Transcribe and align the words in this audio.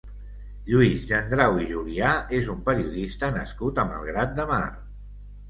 Lluís 0.69 1.03
Gendrau 1.09 1.59
i 1.63 1.67
Julià 1.73 2.15
és 2.39 2.49
un 2.55 2.65
periodista 2.71 3.31
nascut 3.37 3.83
a 3.83 3.87
Malgrat 3.93 4.35
de 4.43 4.49
Mar. 4.57 4.61